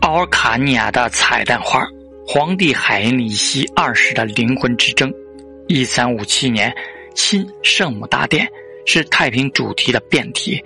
[0.00, 1.86] 奥尔卡尼亚的彩蛋画，
[2.26, 5.12] 皇帝海因里希二世的灵魂之争。
[5.68, 6.74] 一三五七年，
[7.14, 8.48] 新圣母大殿
[8.86, 10.62] 是太平主题的辩题，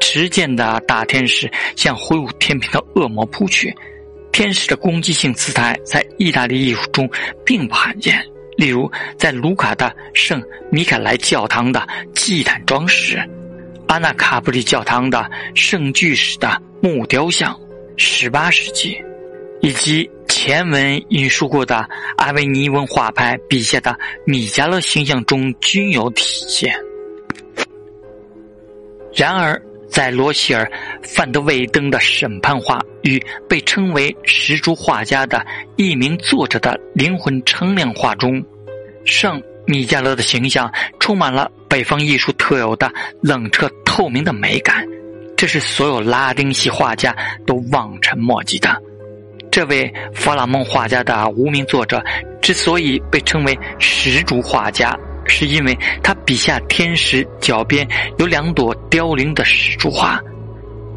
[0.00, 3.72] 持剑的大天使向挥舞天平的恶魔扑去。
[4.32, 7.08] 天使的攻击性姿态在意大利艺术中
[7.46, 8.20] 并不罕见，
[8.56, 10.42] 例如在卢卡的圣
[10.72, 13.16] 米凯莱教堂的祭坛装饰，
[13.86, 17.56] 阿纳卡布里教堂的圣巨石的木雕像，
[17.96, 18.96] 十八世纪，
[19.60, 20.10] 以及。
[20.28, 23.96] 前文引述过的阿维尼翁画派笔下的
[24.26, 26.74] 米迦勒形象中均有体现。
[29.14, 30.64] 然而，在罗希尔·
[31.02, 35.46] 范德韦登的审判画与被称为石柱画家的
[35.76, 38.42] 一名作者的灵魂称量画中，
[39.04, 42.90] 圣米迦勒的形象充满了北方艺术特有的
[43.20, 44.84] 冷彻透明的美感，
[45.42, 47.12] 这是所有拉丁系画家
[47.44, 48.80] 都望尘莫及的。
[49.50, 52.00] 这位弗拉梦画家的无名作者
[52.40, 57.84] 之所以被称为石柱画家，是因为他笔下天使脚边
[58.20, 60.16] 有两朵凋零的石柱花。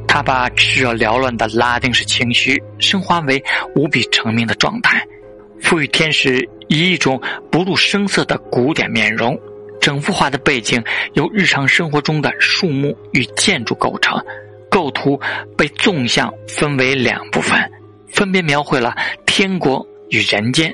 [0.08, 3.44] 他把炽热缭乱的拉丁式情绪升华为
[3.76, 5.04] 无比澄明的状态，
[5.60, 7.20] 赋予天使以一种
[7.52, 9.36] 不露声色的古典面容。
[9.86, 10.84] 整幅画的背景
[11.14, 14.20] 由日常生活中的树木与建筑构成，
[14.68, 15.22] 构图
[15.56, 17.56] 被纵向分为两部分。
[18.12, 18.96] 分别描绘了
[19.28, 20.74] 天国与人间。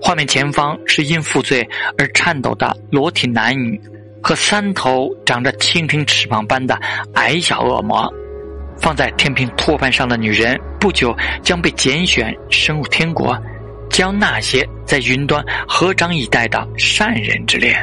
[0.00, 3.80] 画面前方是因负罪而颤抖的裸体男女，
[4.22, 6.78] 和三头长着蜻蜓翅膀般的
[7.14, 8.08] 矮小恶魔。
[8.78, 11.12] 放在天平托盘上的女人，不久
[11.42, 13.36] 将被拣选升入天国，
[13.90, 17.76] 将那些在云端合掌以待的善人之列。